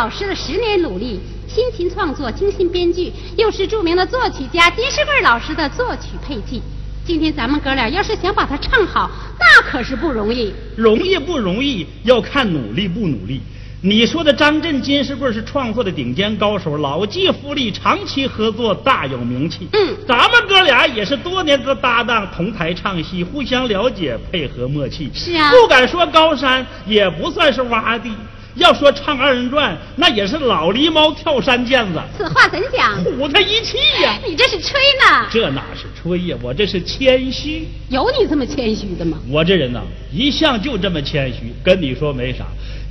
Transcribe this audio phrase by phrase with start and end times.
[0.00, 6.62] 老师的十年努力，辛勤创作、精心编剧，又是著名的作曲家金士贵老师的作曲配器。
[7.04, 10.54] 今天咱们哥俩要是想把它唱好，那可是不容易。
[10.74, 13.42] 容易不容易，要看努力不努力。
[13.82, 19.68] 你说的张震、金士贵是创作的顶尖高手，老骥伏枥，长期合作，大有名气。
[19.74, 25.10] 嗯咱们哥俩也是多年的搭档，同台唱戏，互相了解，配合默契。
[25.12, 28.10] 是啊不敢说高山，也不算是洼地。
[28.56, 33.02] 要说唱二人转，那也是老狸猫跳山涧子，此话怎讲？
[33.04, 35.26] 唬他一气呀、你这是吹呢？
[35.30, 36.36] 这哪是吹呀？
[36.42, 37.66] 我这是谦虚。
[37.88, 39.18] 有你这么谦虚的吗？
[39.28, 39.80] 我这人呐，
[40.12, 42.44] 一向就这么谦虚，跟你说没啥。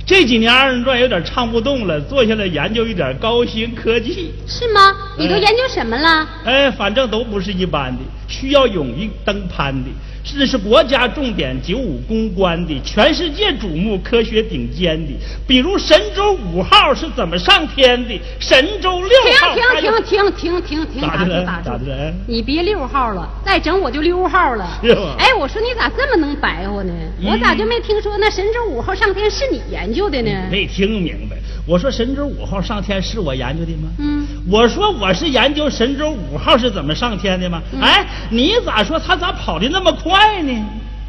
[0.06, 4.32] 这几年二人转有点唱不动了，坐下来研究一点高新科技。
[4.46, 4.96] 是吗？
[5.18, 6.26] 你都研究什么了？
[6.44, 9.90] 哎，反正都不是一般的，需要勇于登攀的，
[10.22, 15.12] 这是国家重点九五攻关的，全世界瞩目科学顶尖的。
[15.46, 19.10] 比如神舟五号是怎么上天的，神舟六
[19.40, 21.02] 号停停停停停停停！
[21.02, 22.14] 咋的了打住打住咋的了！
[22.26, 24.80] 你别六号了，再整我就溜号了。
[25.18, 26.92] 哎，我说你咋这么能白活呢？
[27.20, 30.30] 嗯我咋就没听说那神舟五号上天是你研究的呢？
[30.50, 31.36] 没听明白。
[31.70, 33.88] 我说神舟五号上天是我研究的吗？
[34.00, 37.62] 嗯，我说我是研究神舟五号是怎么上天的吗？
[37.72, 40.52] 嗯哎，你咋说他咋跑的那么快呢？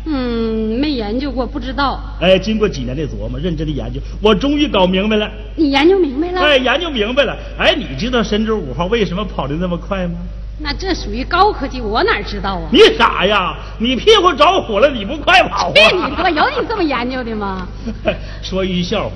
[0.06, 2.00] 嗯，没研究过，不知道。
[2.20, 5.28] 哎，经过几年的琢磨，认真的研究，我终于搞明白了。
[5.56, 6.42] 你研究明白了？
[6.42, 7.36] 哎，研究明白了。
[7.58, 10.20] 哎，你知道神舟五号为什么跑的那么快吗？
[10.60, 12.70] 那这属于高科技，我哪知道啊？
[12.72, 13.56] 你傻呀？
[13.80, 15.74] 你屁股着火了，你不快跑啊？
[15.74, 17.68] 这你说有你这么研究的吗？
[18.44, 19.16] 说一句笑话，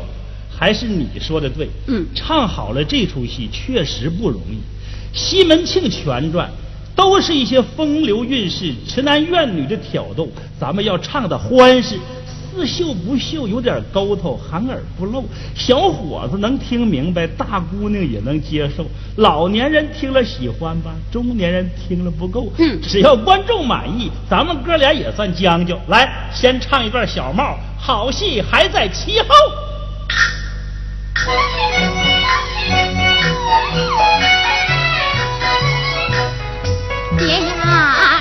[0.57, 1.69] 还是你说的对。
[1.87, 4.57] 嗯唱好了这出戏确实不容易。
[5.13, 6.49] 西门庆全传
[6.95, 10.29] 都是一些风流韵事、痴男怨女的挑逗，
[10.59, 11.97] 咱们要唱的欢实。
[12.57, 15.25] 似秀不秀，有点沟头，含而不露。
[15.53, 18.85] 小伙子能听明白，大姑娘也能接受。
[19.17, 22.49] 老年人听了喜欢吧，中年人听了不够。
[22.57, 25.77] 嗯只要观众满意，咱们哥俩也算将就。
[25.89, 29.27] 来，先唱一段小帽，好戏还在其后。
[37.17, 38.14] 爹呀。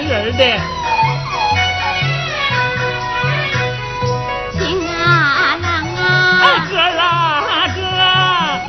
[0.00, 0.42] 人的。
[4.52, 5.66] 情啊郎
[5.96, 6.04] 啊
[6.68, 7.80] 哥啊哥，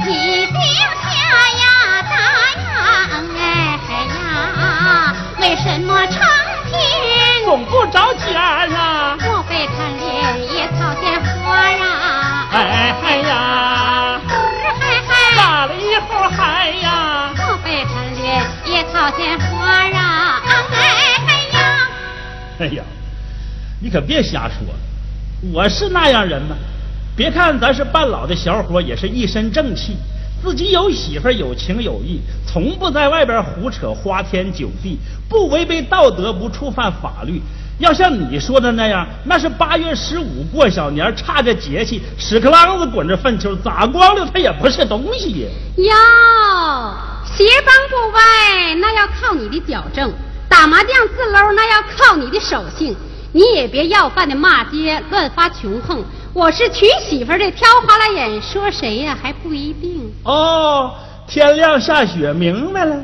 [0.03, 0.11] 下
[1.57, 1.61] 呀
[2.03, 2.15] 打
[2.63, 2.67] 呀，
[3.87, 4.15] 哎呀，
[5.39, 6.17] 为什么天
[7.45, 9.17] 总不着家呀？
[9.19, 10.05] 莫非看脸
[10.53, 11.83] 也草见花呀？
[12.51, 12.55] 哎
[13.01, 13.31] 嗨呀，
[14.27, 14.31] 嗨
[15.07, 18.25] 嗨，打了以后嗨呀，莫非看脸
[18.65, 19.96] 也草见花？
[22.59, 22.83] 哎呀，
[23.81, 24.67] 你可别瞎说，
[25.53, 26.55] 我是那样人吗？
[27.15, 29.95] 别看咱是半老的小伙，也是一身正气，
[30.43, 37.41] 自己有媳妇，有情有义，从不在外边胡扯花天酒地，不违背道德，不触犯法律。
[37.79, 45.49] 要像你说的那样，那是八月十五过小年，差着节气，屎壳郎子滚着粪球，咋光溜它也不是东西呀。
[45.77, 45.93] 哟，
[47.35, 50.09] 鞋帮不歪，那要靠你的矫正；
[50.49, 52.95] 打麻将自搂，那要靠你的手性。
[53.33, 56.03] 你也别要饭的骂街，乱发穷横。
[56.33, 60.11] 我是娶媳妇的，挑花了眼，说谁呀还不一定。
[60.23, 60.93] 哦，
[61.27, 62.95] 天亮下雪，明白了。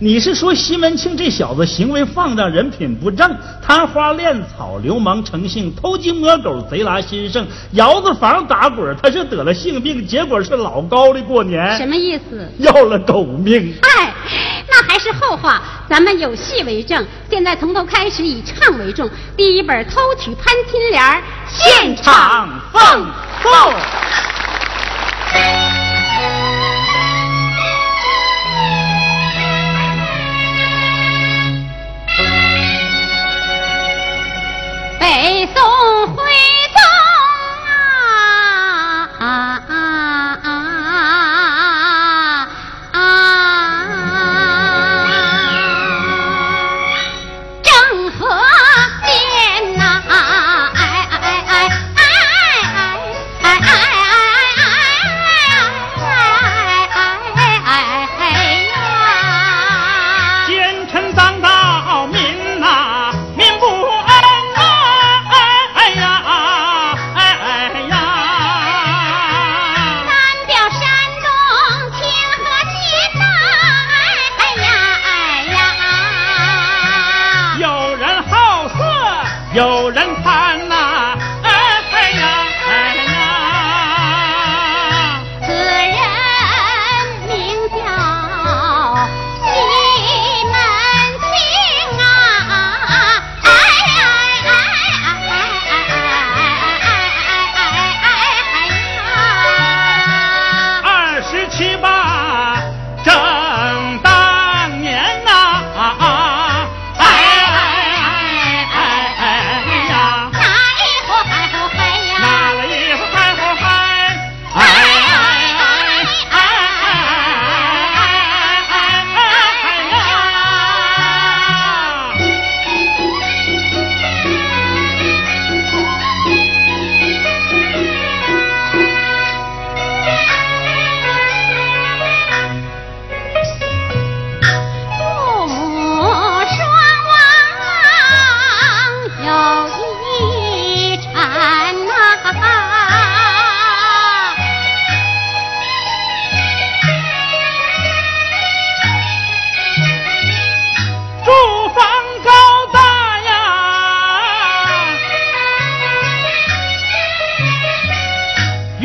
[0.00, 11.76] 你是说西门庆这小子行为放荡，人品不正，贪花恋草，流氓成性，偷鸡摸狗，贼拉心圣，窑子房打滚，他是得了性病，结果是老高的过年。
[11.76, 12.50] 什么意思？
[12.58, 13.72] 要了狗命。
[13.82, 14.12] 哎，
[14.68, 17.06] 那还是后话，咱们有戏为证。
[17.30, 19.08] 现在从头开始，以唱为重。
[19.36, 21.02] 第一本《偷取潘金莲》，
[21.48, 23.00] 现场放
[23.42, 23.74] 送。
[36.06, 36.22] 回
[36.74, 37.03] 到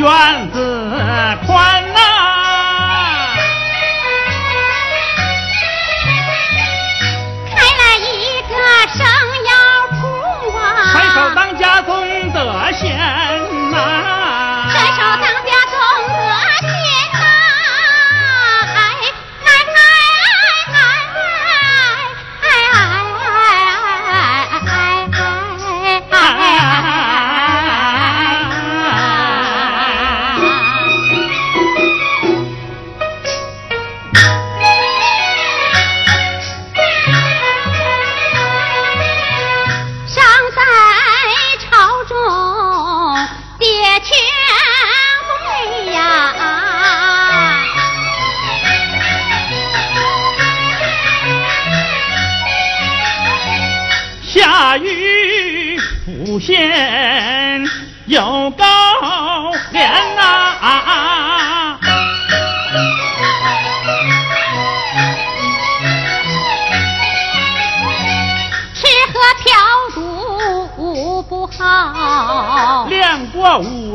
[0.00, 0.56] 院子
[1.46, 2.00] 宽呐、
[7.50, 8.54] 开了一个
[8.96, 8.98] 生
[9.44, 9.52] 窑
[10.00, 10.64] 铺啊，
[11.36, 11.92] 当家总
[12.32, 12.38] 得
[12.72, 12.88] 闲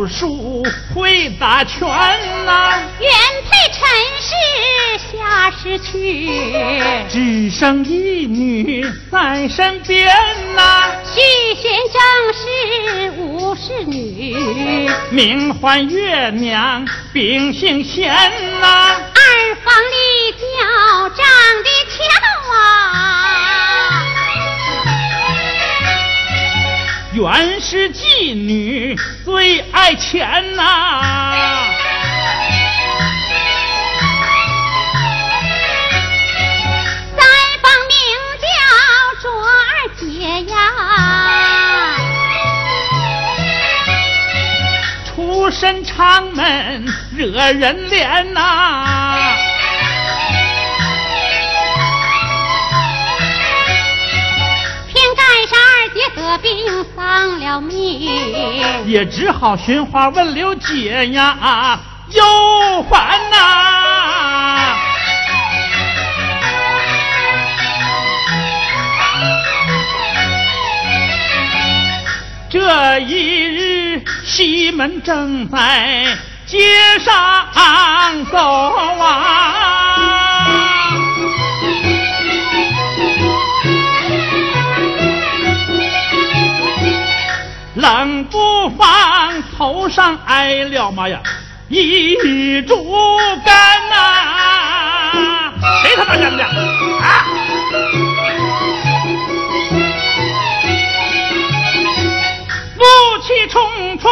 [0.06, 1.88] 过武术会打拳
[2.46, 3.10] 呐、原
[3.44, 3.82] 配陈
[4.22, 4.30] 氏
[5.12, 5.92] 下世去，
[7.10, 10.08] 只剩一女在身边
[10.56, 11.20] 呐、续
[11.56, 12.00] 弦正
[12.34, 12.44] 是
[13.20, 18.08] 武士女，名唤月娘，秉性贤
[18.62, 21.26] 呐、二房里脚长
[21.64, 21.70] 得
[27.62, 28.94] 是妓女
[29.24, 30.22] 最爱钱
[30.56, 31.70] 呐。
[37.16, 37.24] 再
[37.62, 37.96] 访名
[38.42, 38.48] 叫
[39.22, 39.64] 卓二
[39.98, 40.04] 姐
[40.52, 40.54] 呀
[45.06, 48.95] 出身长门惹人怜呐，偏
[56.16, 56.52] 得病
[56.96, 58.10] 丧了命，
[58.86, 61.80] 也只好寻花问刘姐呀，
[62.12, 64.78] 忧烦呐。
[72.50, 76.58] 这一日，西门正在街
[77.00, 77.14] 上
[78.32, 79.75] 走啊，
[87.86, 91.20] 冷不防头上挨了妈呀
[91.70, 92.76] 一竹
[93.46, 95.54] 竿呐！
[95.84, 97.26] 谁他妈扔的啊？
[102.76, 102.84] 怒
[103.22, 104.12] 气冲冲，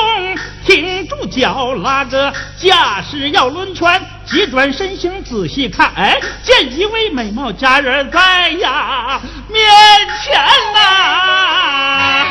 [0.68, 9.66] 挺住脚，拉着架势要抡拳，急转身形仔细看，哎，见一位美貌佳人在呀面
[10.24, 10.40] 前
[10.76, 12.28] 呐。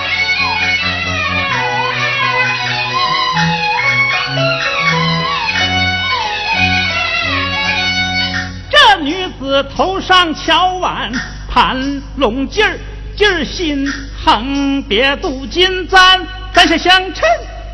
[9.03, 11.13] 女子头上翘腕，
[11.49, 12.79] 盘龙襟儿，
[13.17, 13.87] 襟儿心
[14.25, 16.21] 横，别镀金簪。
[16.55, 17.27] 簪下相衬，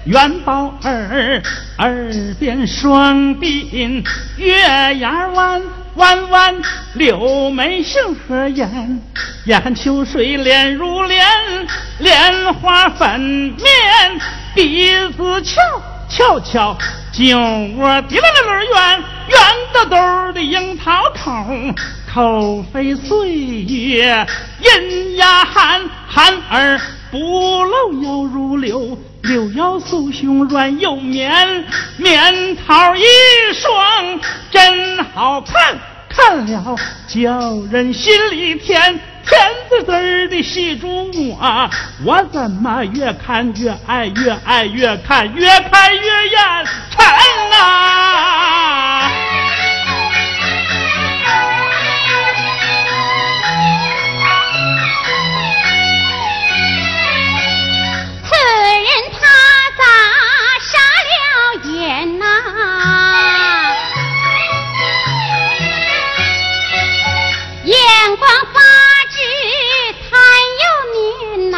[0.04, 1.42] 元宝耳，
[1.78, 4.04] 耳边双鬓
[4.37, 5.61] 月牙弯，
[5.97, 6.54] 弯弯
[6.94, 9.02] 柳眉杏核眼，
[9.47, 11.26] 眼含秋水脸如莲，
[11.99, 13.56] 莲花粉面
[14.54, 15.61] 鼻子翘，
[16.08, 16.78] 翘翘
[17.11, 17.37] 酒
[17.76, 19.02] 窝滴溜溜，圆
[19.78, 21.47] 兜兜的樱桃口，
[22.12, 24.26] 口飞岁月
[24.61, 26.80] 银牙含，含而。
[27.11, 27.16] 不
[27.64, 31.64] 露腰如柳，柳腰酥胸软又绵，
[31.97, 33.02] 棉桃一
[33.54, 34.20] 双
[34.50, 37.30] 真好看，看了叫
[37.70, 41.70] 人心里甜，甜滋滋的细竹啊，
[42.04, 47.06] 我怎么越看越爱，越爱越看，越看越眼馋
[47.58, 48.58] 啊！
[67.88, 68.61] 眼光发
[69.11, 69.18] 直，
[70.11, 70.21] 贪
[70.61, 71.57] 又敏呐。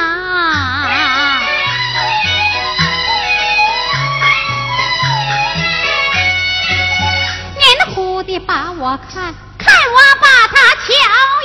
[7.58, 10.88] 您糊的把我看，看我把他瞧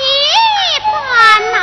[0.01, 0.07] 一
[0.85, 1.55] 番呐、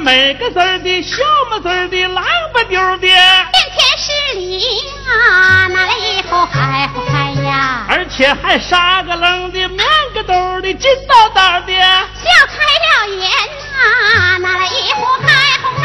[0.00, 1.16] 每个字儿的笑
[1.50, 4.60] 么字儿的浪不丢的，面前是礼
[5.06, 15.28] 啊，拿来以后还好看呀，而且还傻个愣的，面个兜的，劲道道的，笑开了眼啊，那来以后还
[15.62, 15.81] 好看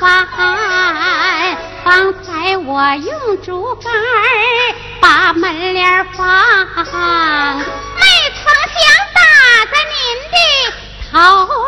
[0.00, 3.92] 麻烦，方才我用竹竿
[5.00, 6.26] 把门帘放，
[7.56, 7.62] 没
[8.34, 8.78] 曾想
[9.14, 9.20] 打
[9.72, 9.96] 在您
[10.30, 10.36] 的
[11.10, 11.16] 头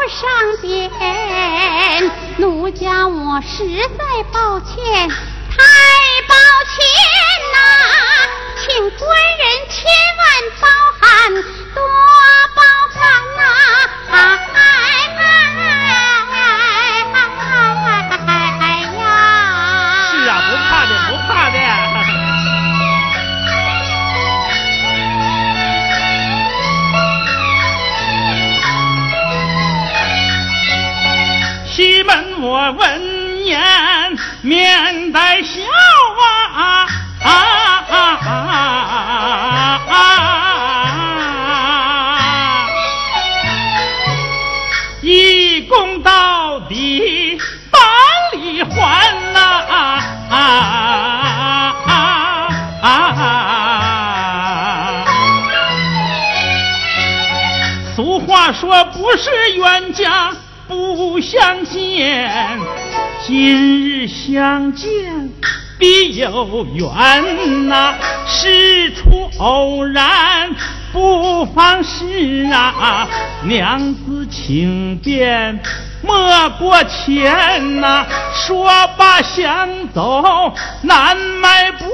[0.09, 0.21] 上
[0.61, 0.69] 边，
[2.37, 3.49] 奴家我实
[3.97, 5.57] 在抱歉，太
[6.29, 6.35] 抱
[6.69, 6.77] 歉
[7.53, 7.57] 呐，
[8.61, 9.09] 请官
[9.39, 9.77] 人千
[10.19, 10.27] 万
[10.61, 10.65] 包
[11.01, 11.07] 涵，
[11.75, 11.79] 多
[12.55, 12.61] 包
[12.95, 13.01] 涵
[13.37, 13.41] 呐
[14.17, 14.17] 啊！
[32.73, 33.59] 闻言
[34.43, 35.61] 面带笑
[36.21, 36.87] 啊
[37.23, 37.33] 啊啊
[38.21, 38.29] 啊
[39.89, 39.95] 啊！
[45.01, 47.39] 一功到底
[47.71, 47.79] 把
[48.33, 50.37] 礼还呐啊啊
[51.87, 51.91] 啊
[52.83, 53.19] 啊！
[57.97, 60.31] 俗话说不是冤家
[60.69, 62.59] 不相见，
[63.27, 64.87] 今日相见
[65.79, 67.95] 必有缘呐、
[68.27, 70.55] 事出偶然
[70.93, 73.09] 不妨事啊，
[73.45, 75.59] 娘子请便
[76.03, 78.05] 莫过谦呐、
[78.35, 80.53] 说罢想走
[80.83, 81.87] 难迈步。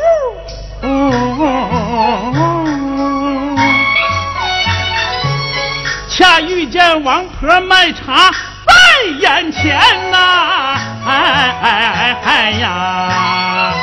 [6.08, 8.32] 恰遇见王婆卖茶
[9.20, 9.76] 眼前
[10.10, 11.14] 呐、哎
[11.62, 13.74] 哎哎呀！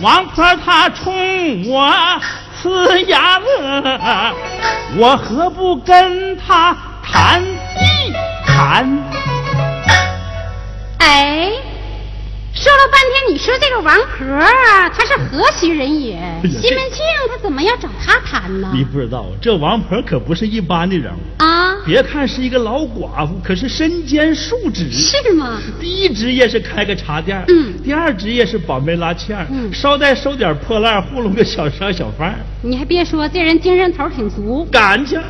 [0.00, 1.90] 王婆她冲我
[2.62, 4.34] 呲牙乐，
[4.98, 8.12] 我何不跟她谈一
[8.46, 8.86] 谈？
[10.98, 11.50] 哎，
[12.66, 16.14] 说了半天，你说这个王婆啊，她是何许人也？
[16.16, 18.72] 呀西门庆他怎么要找她谈呢？
[18.74, 21.18] 你不知道，这王婆可不是一般的人物。
[21.40, 24.90] 啊，别看是一个老寡妇，可是身兼数职。
[24.90, 25.62] 是吗？
[25.80, 32.36] 第一职业是开个茶店，嗯第二职业是保媒拉纤，嗯捎带收点破烂，糊弄个小商小贩。
[32.62, 35.22] 你还别说，这人精神头挺足，感情，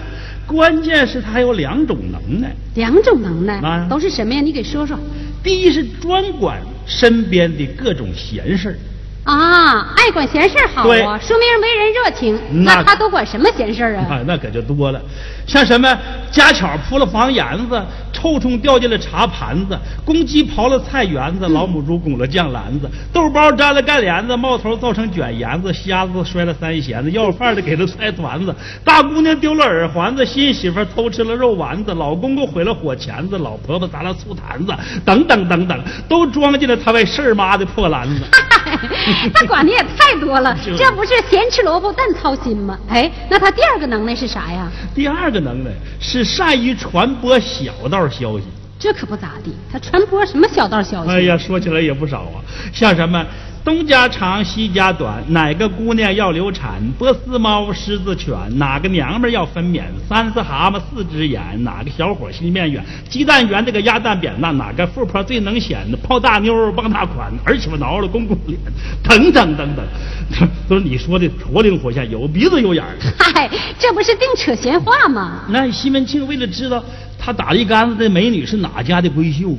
[0.46, 2.50] 关键是他还有两种能耐。
[2.76, 4.40] 两种能耐啊都是什么呀？
[4.40, 4.98] 你给说说。
[5.42, 8.76] 第一是专管身边的各种闲事儿
[9.24, 12.38] 啊，爱管闲事儿好啊，说明为人热情。
[12.64, 14.06] 那那他都管什么闲事儿啊？
[14.08, 15.02] 啊， 那可就多了，
[15.46, 15.96] 像什么
[16.30, 17.80] 家巧扑了房檐子，
[18.12, 28.54] 臭虫掉进了茶盘子，公鸡刨了菜园子，老母猪拱了酱篮子，豆包粘了干帘子，冒头造成卷帘子，瞎子摔了三弦子，要饭的给了菜团子，
[28.84, 38.22] 大姑娘丢了耳环子，新媳妇偷吃了肉丸子，老公公毁了火钳子，老婆婆砸了醋坛子，等等等等，都装进了他为事儿妈的破篮子。
[39.32, 42.76] 他管的也太多了，这不是咸吃萝卜淡操心吗？
[42.88, 44.68] 哎， 那他第二个能耐是啥呀？
[44.94, 45.70] 第二个能耐
[46.00, 48.44] 是善于传播小道消息。
[48.78, 51.10] 这可不咋地，他传播什么小道消息？
[51.10, 53.24] 哎呀，说起来也不少啊，像什么
[53.66, 68.56] 东家长西家短，哪个姑娘要流产，波斯猫狮子犬，哪个娘们儿要分娩，三只蛤蟆四只眼，哪个小伙心面远，鸡蛋圆这个鸭蛋扁担，哪个富婆最能显，泡大妞儿傍大款，儿媳妇挠了公公脸，
[69.02, 69.84] 等等等等，
[70.68, 72.96] 都是你说的活灵活现，有鼻子有眼儿。
[73.18, 73.50] 嗨，
[73.80, 75.42] 这不是净扯闲话吗？
[75.48, 76.80] 那西门庆为了知道
[77.18, 79.56] 他打一竿子的美女是哪家的闺秀，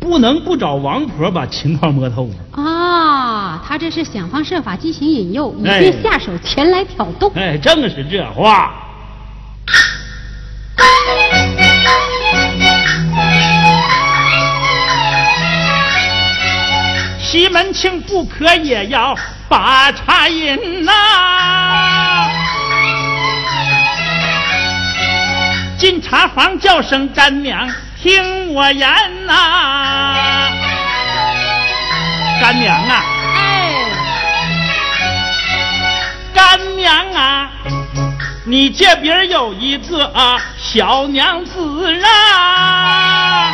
[0.00, 2.62] 不能不找王婆把情况摸透啊。
[2.62, 7.32] 啊，他这是想方设法进行引诱，以哎便下手前来挑动。
[7.34, 8.74] 哎，正是这话。
[17.20, 19.14] 西门庆不可也要
[19.48, 22.30] 把茶饮呐、
[25.76, 27.68] 进茶房叫声干娘，
[28.02, 28.88] 听我言
[29.26, 30.50] 呐、
[32.40, 33.04] 干娘啊，
[33.36, 33.72] 哎，
[36.34, 37.50] 干娘啊，
[38.44, 43.52] 你这边有一个啊小娘子啊，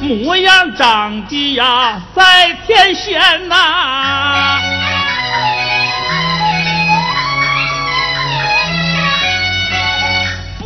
[0.00, 4.60] 模样长得呀在天仙呐、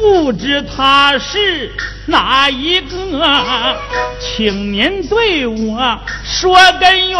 [0.04, 1.72] 不知他是
[2.06, 3.80] 哪一个，
[4.20, 7.18] 请您对我说根源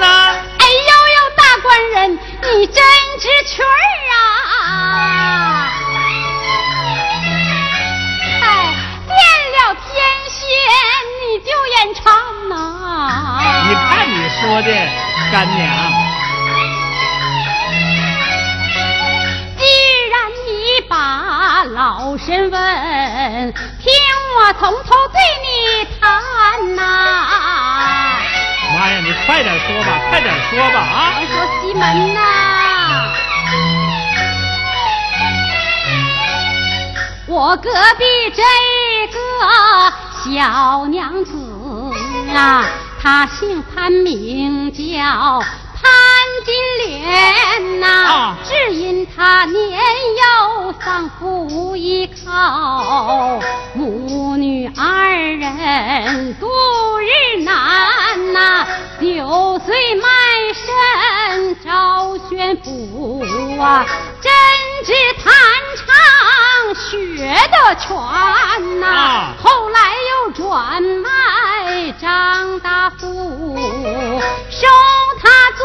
[0.00, 2.84] 呐、哎呦呦，大官人，你真
[3.20, 3.66] 知趣儿
[4.10, 5.70] 啊！
[8.42, 8.46] 哎，
[9.06, 9.14] 变
[9.54, 9.86] 了天
[10.28, 10.42] 仙
[11.22, 12.02] 你就眼馋
[12.48, 12.52] 呐！
[13.68, 14.68] 你看你说的，
[15.30, 15.70] 干娘，
[21.78, 23.88] 老身问，听
[24.36, 26.82] 我从头对你谈呐、
[28.74, 31.14] 妈呀，你快点说吧，快点说吧啊！
[31.20, 32.20] 我说西门呐、
[37.28, 38.42] 我隔壁这
[39.14, 39.20] 个
[40.24, 41.30] 小娘子
[42.34, 42.64] 啊，
[43.00, 44.82] 她姓潘，名叫
[45.80, 45.88] 潘
[46.44, 46.54] 金
[46.86, 53.40] 莲呐、啊只因她年幼丧父无依靠，
[53.74, 56.46] 母女二人度
[56.98, 58.66] 日难呐。
[59.00, 60.08] 九岁卖
[60.54, 63.20] 身招宣府
[63.60, 63.86] 啊，
[64.20, 64.30] 真
[64.84, 65.32] 知弹
[65.76, 65.86] 唱
[66.74, 69.34] 学得全呐。
[69.42, 69.78] 后来
[70.10, 73.56] 又转卖张大富，
[74.50, 74.66] 收
[75.22, 75.60] 他做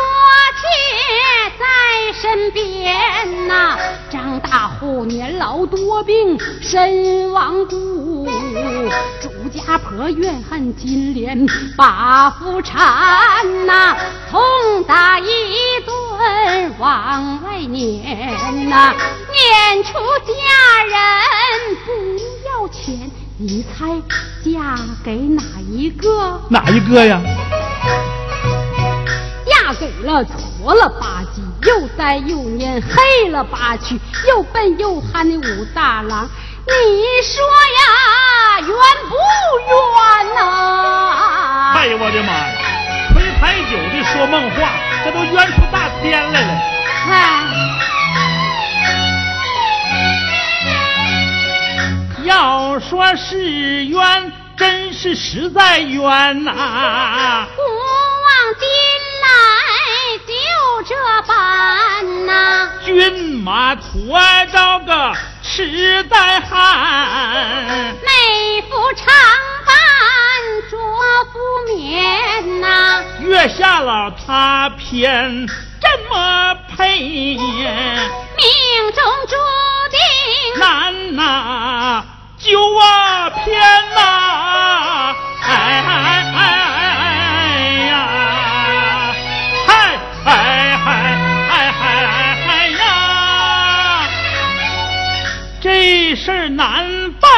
[0.53, 1.66] 妾爹在
[2.14, 3.78] 身边呐。
[4.10, 8.28] 张大户年老多病，身亡故，
[9.22, 11.46] 朱家婆怨恨金莲
[11.76, 13.98] 把夫缠呐，
[14.30, 14.40] 痛
[14.88, 15.26] 打一
[15.86, 18.94] 顿往外撵呐，
[19.32, 21.92] 撵出家人不
[22.48, 24.00] 要钱，你猜
[24.46, 26.40] 嫁给哪一个？
[26.50, 27.20] 哪一个呀？
[29.64, 33.98] 嫁给了矬了吧唧、又呆又蔫、黑了吧去、
[34.28, 36.28] 又笨又憨的武大郎，
[36.68, 36.74] 你
[37.24, 37.42] 说
[37.80, 38.68] 呀，冤
[39.08, 39.16] 不
[39.70, 41.72] 冤呐？
[41.78, 42.54] 哎呀我的妈呀！
[43.14, 44.74] 吹牌九的说梦话，
[45.06, 46.48] 这都冤出大天来了。
[47.10, 47.14] 哎，
[52.26, 58.93] 要说是冤，真是实在冤呐、古往今来就
[60.86, 69.06] 这般呐、骏马驮着个痴呆汉，妹夫常
[69.66, 69.74] 伴
[70.70, 70.78] 着
[71.32, 71.40] 夫
[71.74, 75.48] 眠呐、月下了他偏
[75.80, 77.38] 这么配，命
[78.94, 79.36] 中注
[79.90, 80.60] 定。
[80.60, 82.04] 难呐、
[82.38, 83.46] 就啊偏
[83.96, 85.16] 呐、
[85.48, 85.54] 哎
[85.86, 86.63] 哎
[95.86, 97.30] 这事儿难办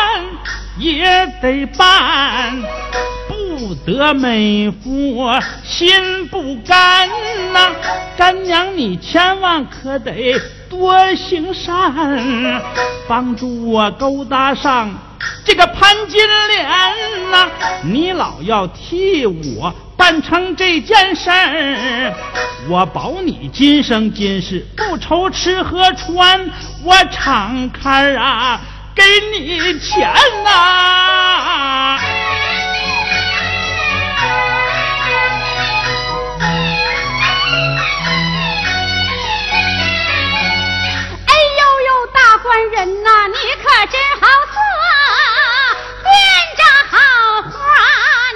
[0.77, 1.03] 也
[1.41, 2.62] 得办，
[3.27, 5.27] 不得美夫
[5.63, 7.10] 心不甘
[7.51, 7.71] 呐、
[8.15, 10.39] 干娘你千万可得
[10.75, 12.61] 多行善，
[13.07, 14.89] 帮助我勾搭上
[15.45, 17.49] 这个潘金莲呐、
[17.83, 22.13] 你老要替我办成这件事儿，
[22.69, 26.51] 我保你今生今世不愁吃喝穿，
[26.83, 28.59] 我敞开啊
[28.93, 31.97] 给你钱呐、
[42.45, 44.55] 官人呐、你可真好色，
[46.03, 46.13] 编
[46.55, 46.93] 着好
[47.41, 47.58] 话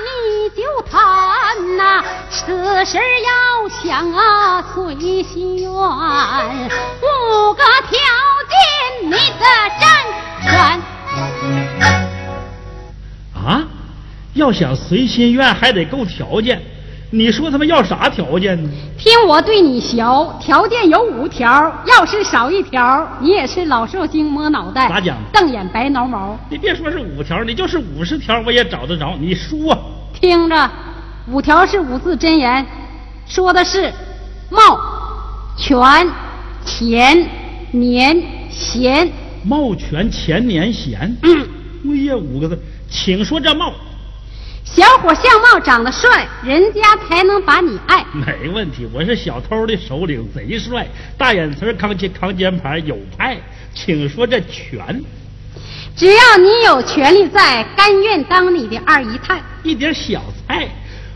[0.03, 0.09] 你
[0.49, 2.41] 就谈呐、此
[2.85, 3.29] 事要
[3.69, 4.19] 想啊
[4.73, 4.73] 随
[5.21, 7.93] 心愿，五个条
[8.49, 8.57] 件
[9.03, 9.45] 你得
[9.79, 9.81] 占
[10.41, 10.49] 全。
[13.45, 13.47] 啊，
[14.33, 16.59] 要想随心愿还得够条件，
[17.11, 18.69] 你说他们要啥条件呢？
[18.97, 19.97] 听我对你学，
[20.39, 21.49] 条件有五条，
[21.87, 26.37] 要是少一条，你也是老寿星摸脑袋，咋讲瞪眼白挠毛。
[26.51, 29.15] 你别说是五条，你就是五十条我也找得着。
[29.19, 29.75] 你说，
[30.13, 30.69] 听着，
[31.31, 32.63] 五条是五字真言，
[33.25, 33.91] 说的是
[34.51, 34.79] 貌、
[35.57, 36.07] 权、
[36.63, 37.27] 钱、
[37.71, 39.09] 年、闲。
[39.43, 41.47] 貌全前年闲，嗯，
[41.85, 43.73] 哎呀，五个字，请说这貌
[44.75, 48.05] 小伙相貌长得帅，人家才能把你爱。
[48.13, 48.87] 没问题。
[48.93, 53.37] 我是小偷的首领，贼帅，大眼词扛起扛肩牌，有派。
[53.73, 55.03] 请说这权，
[55.95, 59.41] 只要你有权利在，甘愿当你的二姨太。
[59.63, 60.67] 一点小菜。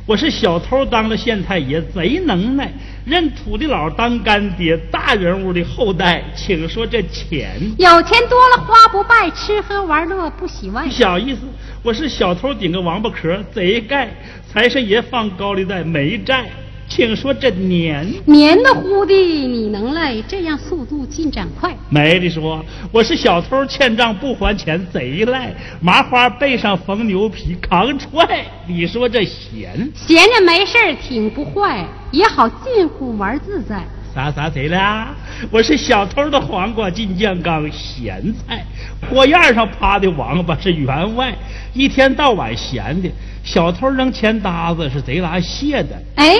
[0.05, 2.73] 我是小偷当了县太爷，贼能耐，
[3.05, 6.23] 认土地佬当干爹，大人物的后代。
[6.35, 7.59] 请说这钱。
[7.77, 10.87] 有钱多了花不败，吃喝玩乐不喜外。
[10.89, 11.41] 小意思，
[11.81, 14.09] 我是小偷顶个王八壳，贼盖，
[14.49, 16.49] 财神爷放高利贷没债。
[16.95, 21.75] 请说这黏黏的糊的你能耐，这样速度进展快。
[21.89, 25.51] 没的说，我是小偷欠账不还钱，贼赖，
[25.81, 28.45] 麻花背上缝牛皮扛踹。
[28.67, 33.83] 你说这闲闲着没事儿挺不坏，也好近乎玩自在。
[34.13, 35.15] 啥啥贼啦？
[35.49, 38.63] 我是小偷的黄瓜进酱缸，咸菜，
[39.09, 41.33] 火焰上趴的王八是员外，
[41.73, 43.09] 一天到晚闲的。
[43.43, 46.01] 小偷扔钱搭子是贼拉蟹的。
[46.15, 46.37] 哎，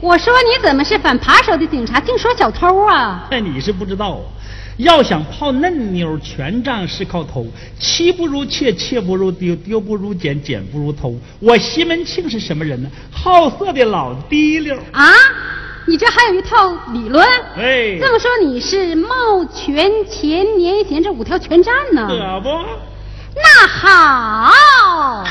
[0.00, 3.26] 我说你怎么是反扒手的警察，净说小偷啊？
[3.30, 4.20] 那你是不知道啊，
[4.76, 7.46] 要想泡嫩妞，全仗是靠偷。
[7.80, 11.14] 妻不如妾，妾不如丢，丢不如捡，捡不如偷。
[11.40, 12.88] 我西门庆是什么人呢？
[13.10, 14.76] 好色的老滴溜。
[14.92, 15.12] 啊，
[15.86, 17.26] 你这还有一套理论？
[17.56, 22.06] 哎，这么说你是冒权前年贤这五条全占呢？
[22.06, 22.50] 可不。
[23.34, 25.24] 那好。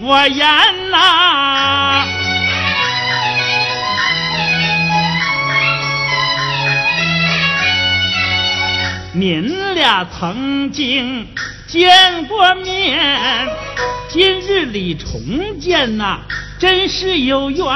[0.00, 0.46] 我言
[0.90, 2.04] 呐、
[9.14, 11.26] 您俩曾经
[11.66, 13.48] 见过面，
[14.08, 16.18] 今日里重见呐、
[16.58, 17.66] 真是有缘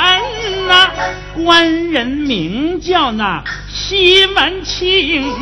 [0.68, 0.90] 呐、
[1.34, 5.32] 官人名叫那西门庆，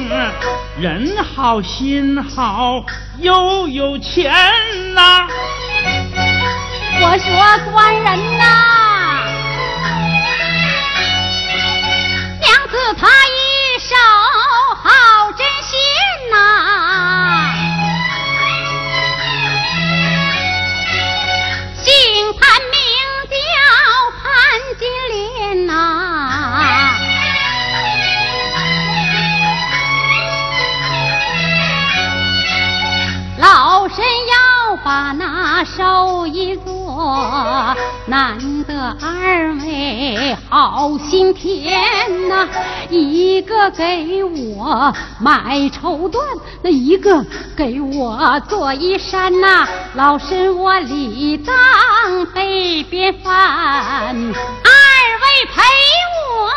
[0.80, 2.84] 人好心好
[3.18, 4.32] 又有钱
[4.94, 5.26] 呐、
[7.08, 7.30] 我说
[7.72, 8.04] 官人
[8.36, 8.42] 呐，
[12.40, 13.94] 娘子她一手
[14.82, 14.88] 好
[15.38, 15.72] 针线
[16.32, 16.34] 呐，
[21.84, 21.86] 姓
[22.40, 22.42] 潘
[22.72, 22.74] 名
[23.30, 23.34] 叫
[24.20, 24.24] 潘
[24.80, 25.14] 金莲
[25.66, 25.70] 呐。
[33.38, 33.94] 老身
[34.26, 34.34] 要
[34.84, 36.75] 把那手艺做，
[37.06, 42.48] 我难得二位好心田呐、
[42.90, 46.18] 一个给我买绸缎，
[46.62, 47.24] 那一个
[47.56, 51.54] 给我做衣衫呐、老身我理当
[52.34, 55.62] 北边饭，二位陪
[56.34, 56.48] 我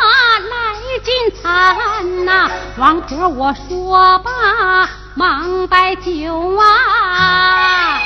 [0.50, 0.58] 来
[1.04, 4.30] 进餐呐、王婆我说罢。
[5.16, 8.00] 忙摆酒啊，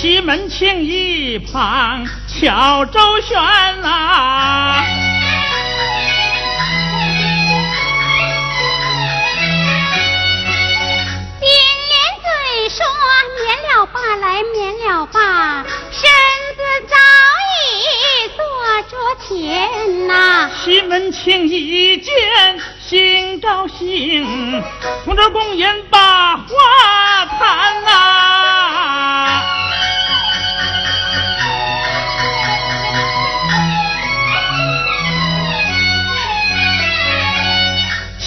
[0.00, 3.36] 西门庆一旁瞧周旋
[3.82, 4.80] 呐、
[11.40, 11.48] 金
[11.88, 12.28] 莲嘴
[12.68, 12.86] 说
[13.34, 14.56] 免了吧，来免
[14.86, 16.00] 了吧，身
[16.54, 16.94] 子早
[17.66, 17.66] 已
[18.36, 18.40] 坐
[18.88, 18.94] 着
[19.26, 22.14] 前呐、西门庆一见
[22.88, 24.62] 心高兴，
[25.04, 26.46] 从这公宴把话
[27.26, 27.88] 谈呐、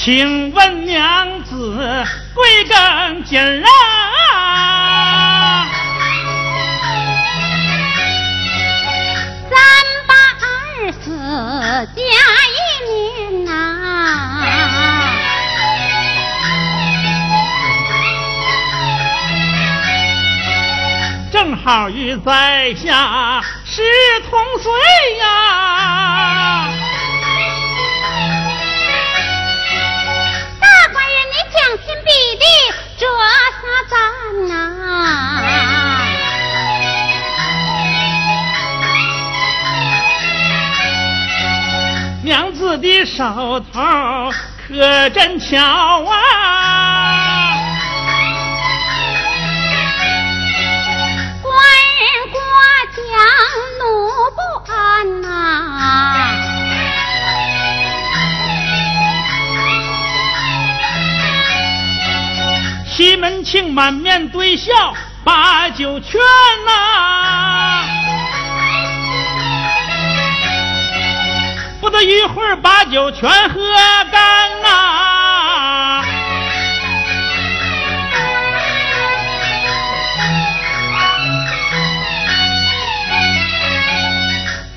[0.03, 3.69] 请问娘子贵庚今儿啊？
[9.47, 9.53] 三
[10.07, 11.05] 八二四
[11.95, 12.01] 加
[12.49, 12.57] 一
[12.89, 13.49] 年呐、
[21.31, 23.83] 正好与在下是
[24.31, 24.71] 同岁
[25.19, 25.80] 呀。
[32.05, 32.11] 地
[32.97, 33.91] 这啥赞
[34.47, 34.51] 呐、
[42.23, 43.79] 娘子的手头
[44.67, 45.57] 可真巧
[46.05, 46.11] 啊！
[51.41, 51.51] 官
[51.97, 52.39] 人过
[52.95, 53.01] 江
[53.79, 53.81] 怒
[54.35, 54.39] 不
[54.71, 54.73] 安
[55.21, 55.27] 呐、
[62.91, 66.19] 西门庆满面堆笑，把酒劝
[66.65, 67.85] 呐、
[71.79, 73.61] 不得一会儿把酒全喝
[74.11, 76.03] 干呐、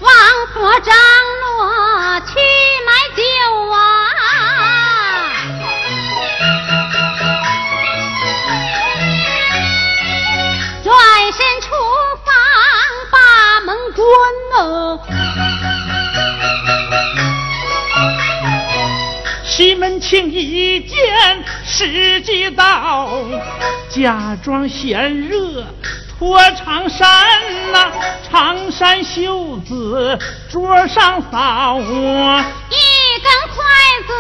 [0.01, 0.11] 王
[0.53, 0.95] 婆张
[19.85, 20.99] 门庆一见
[21.63, 23.07] 时机到，
[23.91, 25.63] 假装嫌热，
[26.19, 27.07] 脱长衫
[27.71, 27.93] 呐、
[28.27, 30.19] 长衫袖子
[30.51, 32.81] 桌上扫，一
[33.21, 33.63] 根筷
[34.07, 34.15] 子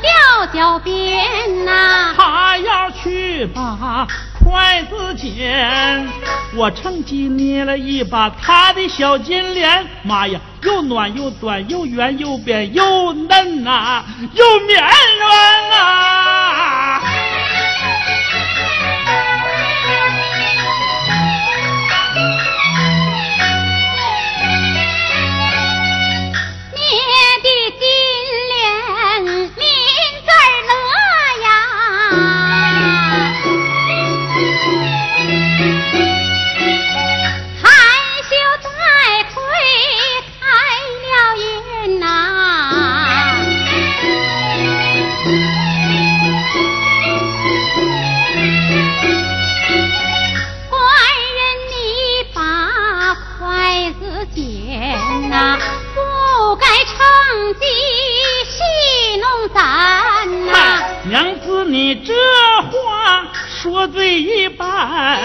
[0.00, 4.08] 掉脚边呐、他要去把
[4.46, 6.06] 筷子尖，
[6.54, 14.04] 我趁机捏了一把他的小金莲，妈呀，又暖又短又圆又扁又嫩呐、
[14.34, 16.15] 又绵软啊！
[63.88, 65.20] 醉一半，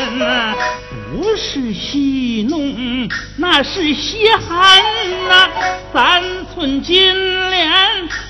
[1.11, 4.81] 不是戏弄，那是稀罕
[5.27, 5.49] 呐、
[5.91, 7.71] 三寸金莲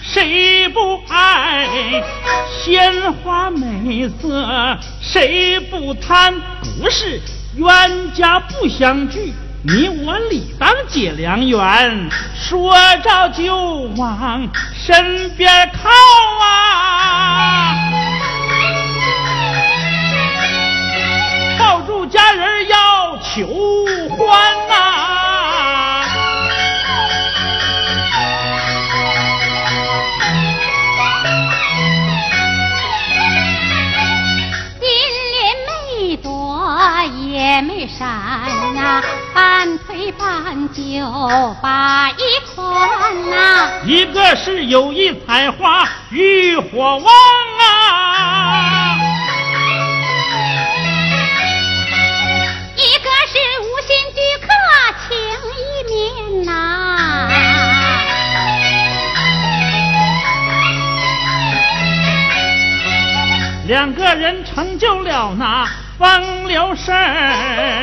[0.01, 1.67] 谁不爱？
[2.63, 6.33] 鲜花美色谁不贪？
[6.79, 7.19] 不是
[7.55, 9.33] 冤家不相聚。
[9.63, 13.55] 你我理当结良缘，说着就
[13.95, 16.80] 往身边靠啊！
[66.85, 67.80] 风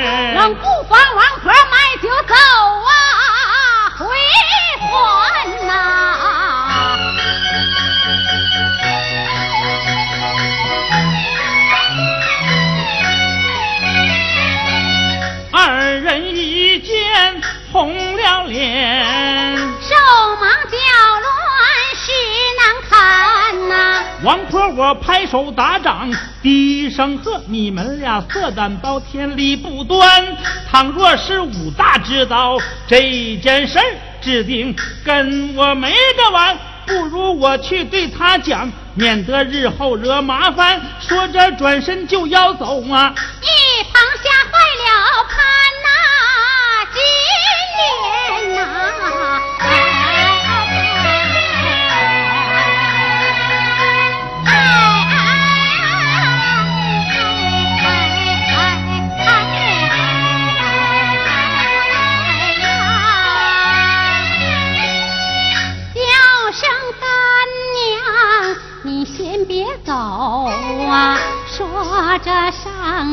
[26.99, 30.36] 声喝：你们俩色胆包天，理不端。
[30.68, 33.84] 倘若是武大知道这件事儿，
[34.20, 34.74] 指定
[35.05, 36.59] 跟我没得完。
[36.84, 40.80] 不如我去对他讲，免得日后惹麻烦。
[40.99, 43.14] 说着转身就要走啊。
[43.42, 43.46] 一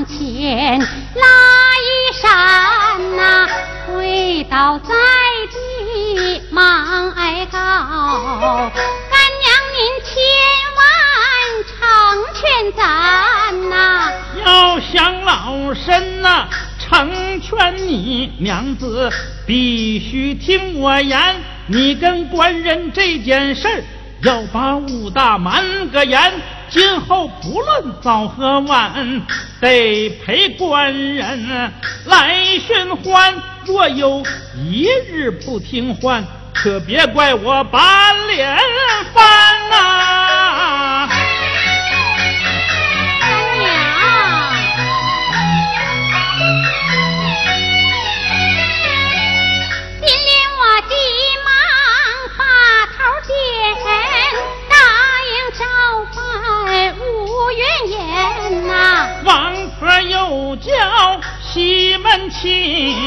[0.07, 1.25] 前拉
[1.81, 3.49] 一扇呐，
[3.87, 4.93] 跪倒在
[5.51, 10.13] 地忙哀告，干娘您千
[10.75, 10.85] 万
[11.67, 11.73] 成
[12.33, 14.11] 全咱呐！
[14.45, 16.47] 要想老身呐
[16.79, 19.11] 成全你娘子，
[19.45, 23.83] 必须听我言，你跟官人这件事儿，
[24.21, 26.31] 要把武大瞒个严。
[26.75, 29.25] 今后不论早和晚
[29.61, 31.71] 得陪官人
[32.03, 33.33] 来寻欢。
[33.65, 34.21] 若有
[34.53, 36.21] 一日不听唤
[36.53, 38.57] 可别怪我把脸
[39.13, 40.24] 翻呐。
[60.09, 60.71] 又叫
[61.41, 63.05] 西门庆。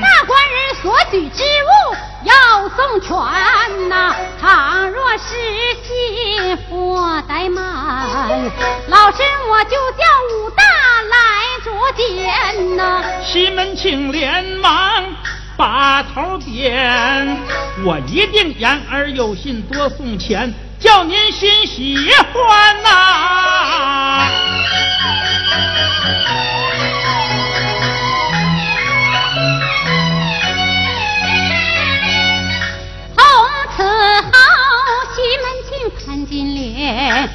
[0.00, 5.34] 大官人所举之物要送全呐倘若失
[5.82, 8.06] 信佛怠慢
[8.88, 10.62] 老身我就叫武大
[11.10, 11.16] 来
[11.64, 13.02] 捉奸呐。
[13.22, 15.04] 西门庆连忙
[15.56, 17.36] 把头点
[17.84, 21.96] 我一定言而有信多送钱叫您心喜
[22.32, 24.28] 欢呐。
[26.02, 26.10] 从
[33.76, 34.32] 此后
[35.14, 35.70] 西门庆
[36.04, 37.30] 潘金莲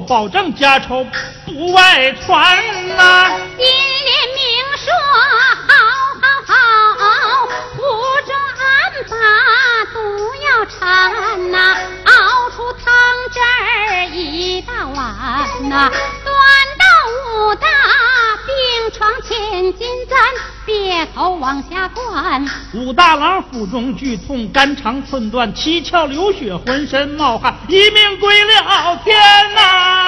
[0.00, 1.04] 保证家丑
[1.46, 2.58] 不外传。
[23.04, 29.14] 大郎腹中剧痛肝肠寸断七窍流血浑身冒汗一命归了天
[29.54, 30.03] 呐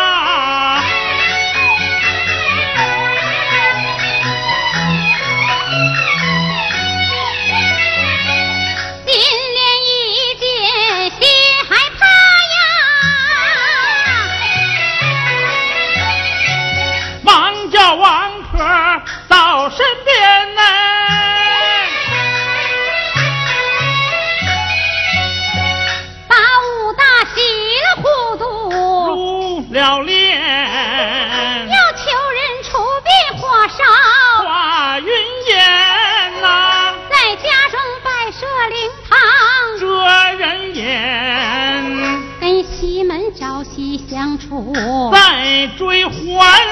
[46.36, 46.65] what?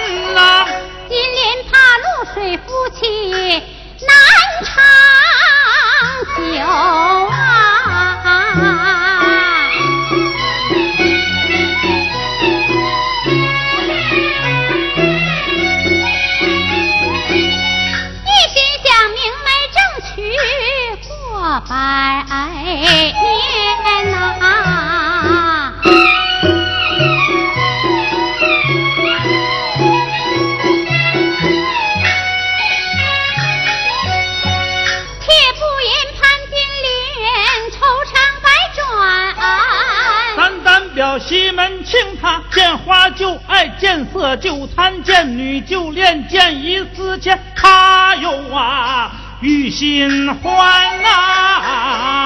[45.66, 47.38] 就练见一丝钱。
[47.56, 52.23] 他有啊，欲心欢呐。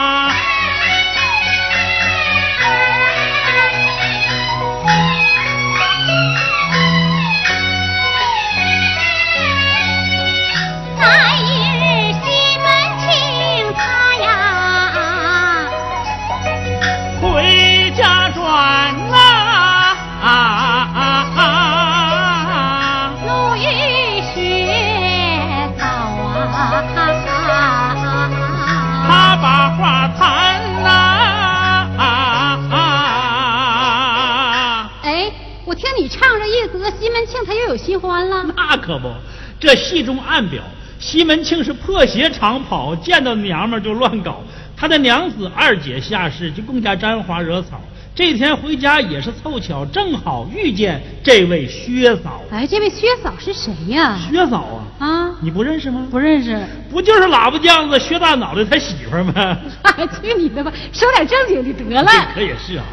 [41.29, 44.41] 门庆是破鞋长跑，见到娘们就乱搞。
[44.75, 47.79] 他的娘子二姐下世就更加沾花惹草。
[48.15, 52.41] 这天回家也是凑巧，正好遇见这位薛嫂。
[52.51, 54.19] 哎，这位薛嫂是谁呀？
[54.31, 54.65] 薛嫂
[54.99, 56.07] 啊啊，你不认识吗？
[56.11, 56.59] 不认识，
[56.91, 59.59] 不就是喇叭酱子薛大脑袋他媳妇吗？
[59.83, 62.11] 哎， 去你的吧，说点正经的得了。
[62.33, 62.85] 这可也是啊。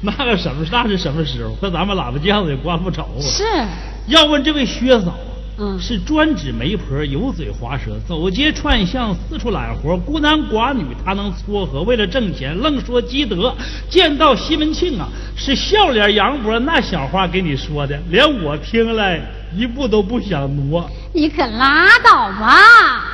[0.00, 1.52] 那个什么，那是什么时候？
[1.56, 3.20] 和咱们喇叭酱子也关不着啊。
[3.20, 3.44] 是。
[4.08, 5.31] 要问这位薛嫂啊，
[5.64, 13.54] 嗯，是专指媒婆，油嘴滑舌，走街串巷，四处揽活，孤男寡女他能撮合，为了挣钱愣说积德。
[13.88, 19.16] 见到西门庆啊，是笑脸扬脖，那小话给你说的，连我听了
[19.54, 20.90] 一步都不想挪。
[21.12, 23.04] 你可拉倒吧。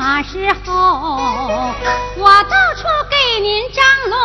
[0.00, 1.74] 下时候，
[2.16, 4.16] 我到处给您张罗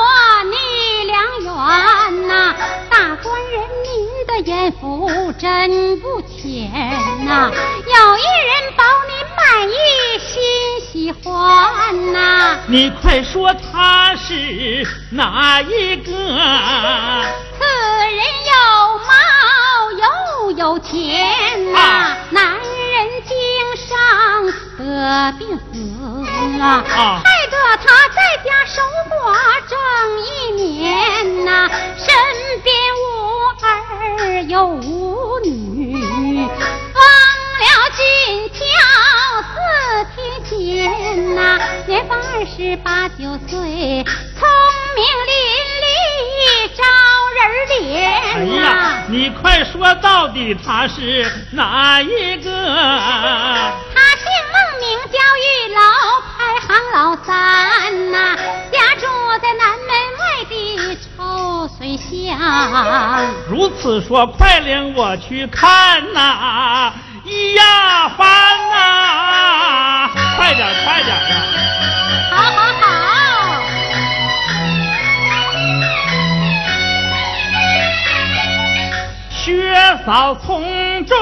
[0.43, 2.55] 你良缘呐，
[2.91, 3.91] 大官人您
[4.27, 5.09] 的眼福
[5.39, 6.69] 真不浅
[7.25, 9.73] 呐，有一人保你满意
[10.19, 10.31] 心
[10.91, 16.11] 喜欢呐，你快说他是哪一个？
[17.57, 17.65] 此
[18.11, 18.53] 人有
[18.99, 19.11] 貌
[19.97, 21.62] 又有钱
[25.37, 25.63] 病死
[26.61, 29.13] 啊，害得他在家守寡
[29.67, 29.77] 整
[30.25, 30.27] 一
[30.61, 32.07] 年呐，身
[32.63, 33.05] 边无
[33.61, 37.03] 儿又无女，忘
[37.59, 38.01] 了俊
[38.49, 38.55] 俏
[39.43, 44.03] 似天仙呐，年方二十八九岁，
[44.39, 44.47] 聪
[44.95, 45.33] 明伶
[45.83, 46.43] 俐
[46.77, 46.81] 招
[47.35, 47.81] 人怜
[48.35, 52.49] 哎呀，你快说到底他是哪一个？
[56.73, 58.35] 他姓孟，名叫玉楼，排行老三呐，
[58.71, 59.05] 家住
[59.41, 60.51] 在南门外的
[60.97, 62.09] 臭水巷。
[63.47, 66.91] 如此说，快领我去看呐，
[67.25, 68.25] 一呀翻
[68.71, 71.21] 呐，快点，快点啊！
[72.31, 72.83] 好好好。
[79.29, 81.15] 薛嫂从中。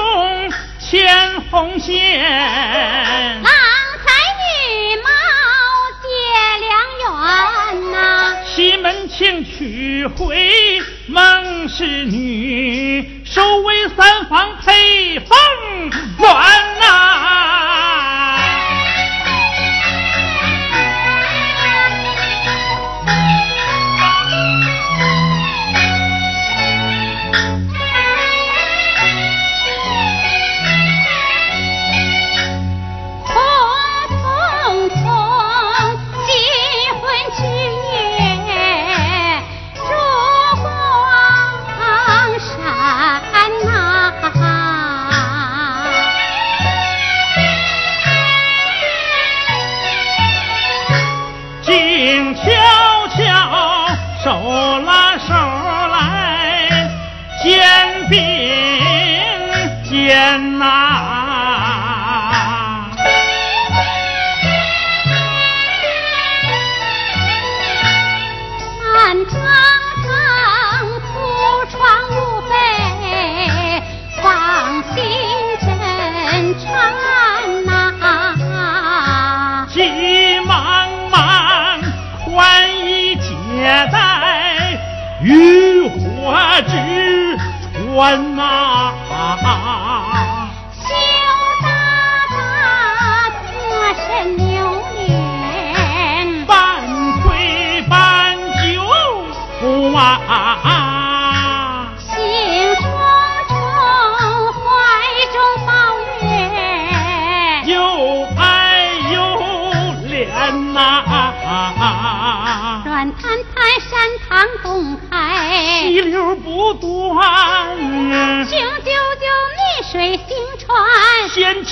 [0.92, 3.50] 牵红线，郎
[8.54, 10.46] 西门庆娶回
[11.06, 17.61] 孟氏女，收为三房配凤鸾呐。
[57.42, 57.60] 天
[58.08, 58.18] 兵
[59.82, 60.91] 艰难。
[88.10, 89.01] 有爱。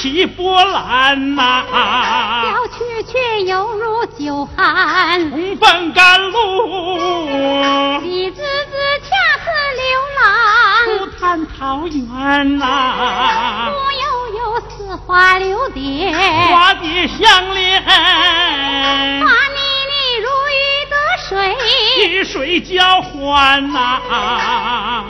[0.00, 1.62] 起波澜呐、
[2.42, 8.72] 小雀雀犹如久旱，红枫甘露，喜滋滋
[9.02, 9.10] 恰
[9.44, 9.84] 似流
[10.96, 12.64] 不浪，谈桃源呐、
[13.66, 14.04] 不悠
[14.38, 14.40] 悠
[14.70, 16.10] 似花流蝶，
[16.50, 19.58] 花蝶相连，花腻
[19.90, 19.92] 腻
[20.22, 20.96] 如鱼得
[21.28, 21.54] 水，
[22.08, 24.00] 与水交欢呐、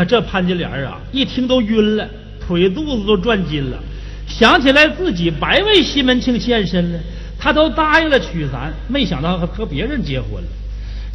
[0.00, 2.08] 呀，这潘金莲啊，一听都晕了，
[2.40, 3.78] 腿肚子都转筋了。
[4.26, 6.98] 想起来自己白为西门庆献身了，
[7.38, 10.48] 他都答应了娶咱，没想到和和别人结婚了，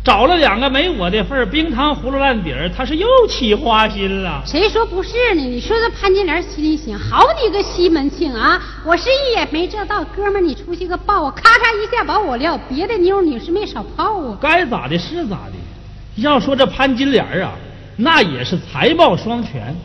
[0.03, 4.43] 找了两个没我的份儿，冰糖葫芦烂底儿，他是又起花心了。
[4.45, 5.41] 谁说不是呢？
[5.41, 8.61] 你说这潘金莲心里想，好你个西门庆啊！
[8.85, 14.37] 我是一眼没这道，哥们儿你出去个抱我，咔嚓一下把我撂，别的妞你是没少泡啊！
[14.39, 15.53] 该咋的是咋的。
[16.17, 17.53] 要说这潘金莲啊，
[17.97, 19.75] 那也是才貌双全。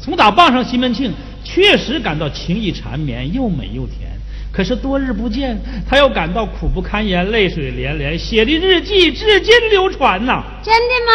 [0.00, 1.12] 从打傍上西门庆，
[1.44, 4.10] 确实感到情意缠绵，又美又甜。
[4.52, 5.56] 可是多日不见，
[5.88, 11.12] 他又感到苦不堪言，泪水连连，写的日记至今流传呐、真的吗？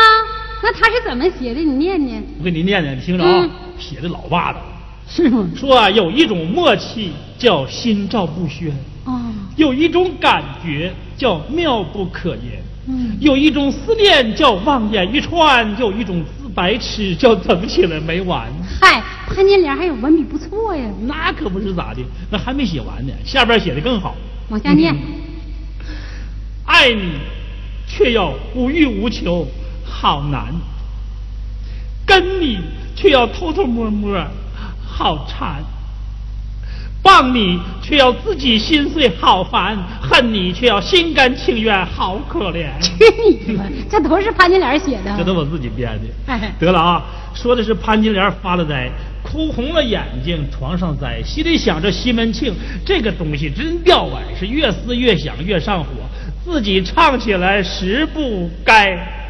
[0.64, 1.60] 那他是怎么写的？
[1.60, 2.24] 你念念。
[2.40, 4.62] 我给你念念，你听着啊，嗯写的老霸道。
[5.08, 5.48] 是吗？
[5.56, 8.70] 说啊，有一种默契叫心照不宣，
[9.04, 9.20] 哦，
[9.56, 12.64] 有一种感觉叫妙不可言。
[12.88, 18.50] 嗯有一种思念叫望眼欲穿，有一种自白痴叫整起来没完。
[18.82, 20.84] 嗨，潘金莲还有文笔不错呀。
[21.06, 22.02] 那可不是咋的，
[22.32, 24.16] 那还没写完呢，下边写的更好。
[24.50, 24.96] 往下念。
[26.66, 27.20] 爱你，
[27.86, 29.46] 却要无欲无求，
[29.84, 30.46] 好难；
[32.06, 32.60] 跟你
[32.96, 34.18] 却要偷偷摸摸，
[34.82, 35.62] 好馋；
[37.06, 42.68] 傍你却要自己心碎，好烦；恨你却要心甘情愿，好可怜。
[42.82, 42.92] 去
[43.24, 43.70] 你的吧！
[43.88, 45.16] 这都是潘金莲写的。
[45.16, 46.34] 这都我自己编的。
[46.34, 47.04] 哎得了啊，
[47.36, 48.90] 说的是潘金莲发了呆，
[49.22, 52.52] 哭红了眼睛，床上栽，心里想着西门庆
[52.84, 55.90] 这个东西真吊碗，是越思越想越上火，
[56.44, 59.25] 自己唱起来实不该。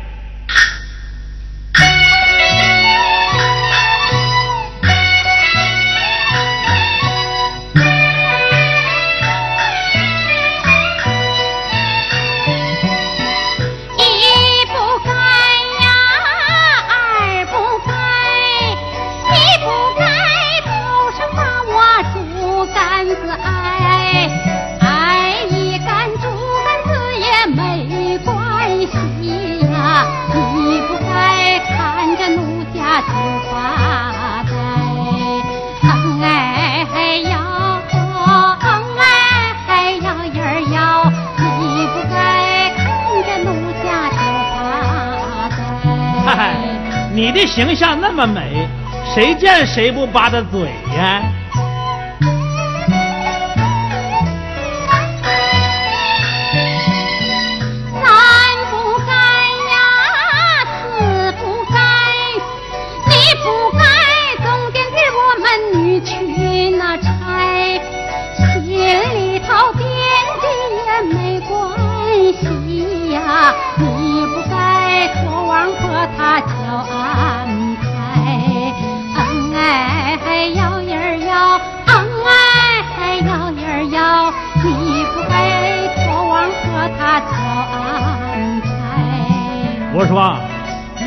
[47.46, 48.68] 形象那么美，
[49.14, 51.22] 谁见谁不吧嗒嘴呀？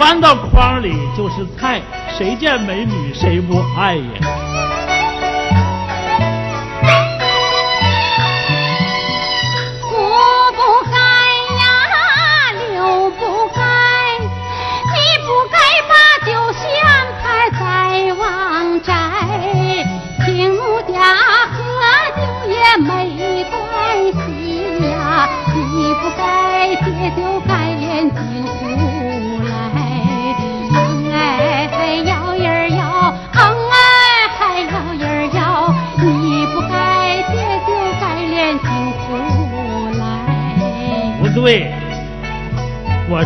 [0.08, 1.82] 搬到筐里就是菜，
[2.16, 4.37] 谁见美女谁不爱呀？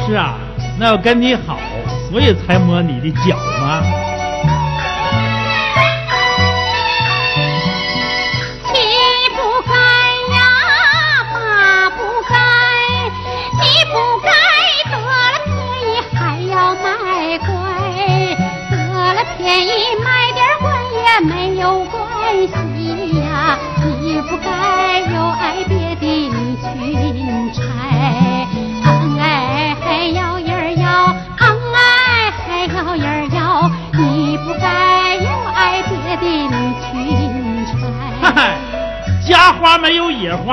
[0.06, 0.36] 是啊，
[0.78, 1.58] 那要跟你好，
[2.10, 3.36] 所以才摸你的脚。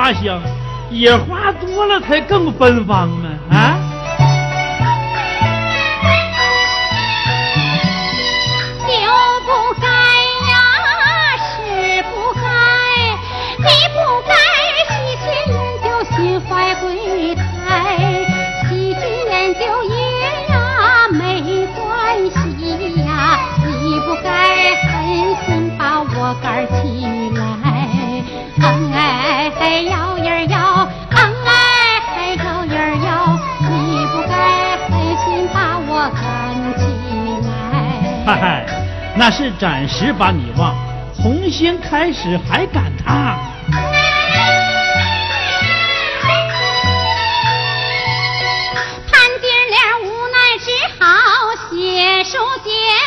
[0.00, 0.40] 花香，
[0.90, 3.29] 野花多了才更芬芳啊！
[39.60, 40.74] 暂时把你忘，
[41.14, 43.36] 从新开始还赶他。
[49.06, 51.04] 潘金莲无奈只好
[51.68, 52.99] 写书简。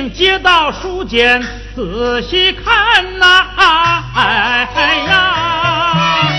[0.00, 1.42] 请接到书简，
[1.76, 3.44] 仔细看呐，
[4.16, 4.66] 哎
[5.06, 6.32] 呀，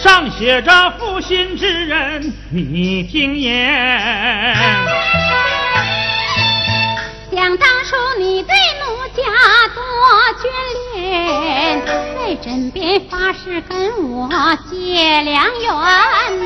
[0.00, 3.74] 上写着“负心之人，你听言”。
[7.34, 8.84] 想当初你对奴
[9.16, 9.22] 家
[9.74, 9.82] 多
[10.38, 10.46] 眷
[10.94, 14.28] 恋，在枕边发誓跟我
[14.70, 15.68] 结良缘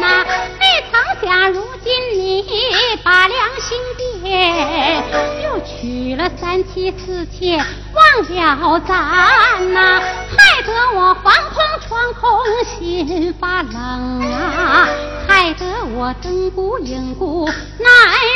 [0.00, 0.24] 呐，
[0.58, 0.98] 未曾
[1.28, 2.42] 想如今你
[3.02, 3.78] 把良心，
[5.42, 12.22] 又娶了三妻四妾忘了咱呐，害得我惶恐窗空
[12.64, 13.72] 心发冷
[14.32, 14.88] 啊，
[15.28, 15.64] 害得
[15.94, 17.88] 我灯孤影孤难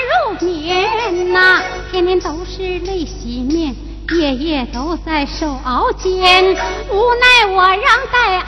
[0.09, 3.75] 入眠呐，天天都是泪洗面，
[4.19, 6.45] 夜夜都在受熬煎，
[6.91, 7.81] 无奈我让
[8.13, 8.47] 戴安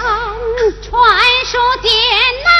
[0.83, 1.01] 传
[1.45, 1.91] 书简
[2.45, 2.51] 呐，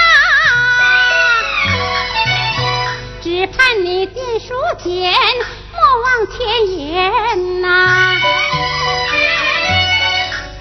[3.57, 5.13] 看你见书简，
[5.73, 6.39] 莫忘前
[6.79, 8.17] 言呐。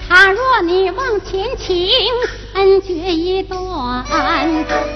[0.08, 1.88] 倘若你往前请，
[2.54, 4.04] 恩绝已断，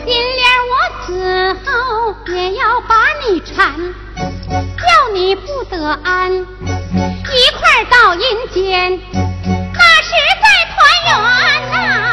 [0.07, 0.75] 金莲我
[1.07, 3.95] 死后也要把你缠。
[4.17, 6.45] 叫你不得安，一
[7.59, 10.11] 块到阴间，那是
[10.43, 10.77] 在团
[11.07, 11.13] 圆
[11.71, 12.04] 呐！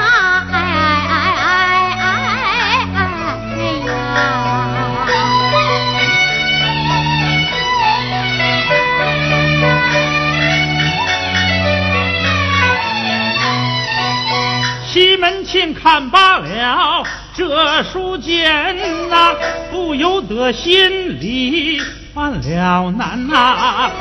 [15.91, 19.35] 看罢了这书简呐，
[19.69, 21.81] 不由得心里
[22.13, 23.91] 犯了难呐。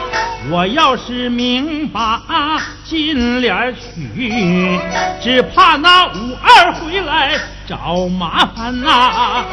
[0.53, 2.22] 我要是明把
[2.84, 4.78] 金莲娶，
[5.20, 7.36] 只怕那五二回来
[7.66, 9.45] 找麻烦呐。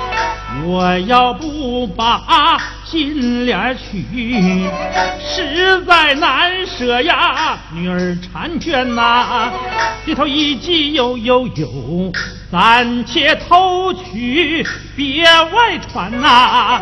[0.63, 2.76] 我要不把。
[2.89, 4.69] 心里去
[5.19, 9.51] 实在难舍呀，女儿婵娟呐，
[10.05, 12.13] 低头一记呦呦呦，
[12.49, 14.65] 暂且偷取
[14.95, 16.79] 别外传呐，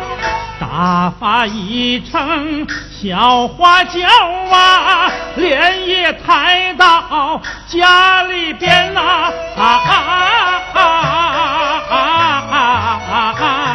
[0.60, 4.06] 打发一程小花轿
[4.52, 9.00] 啊，连夜抬到家里边呐，
[9.58, 9.92] 啊啊
[10.72, 10.80] 啊
[11.90, 12.64] 啊啊
[13.10, 13.65] 啊啊！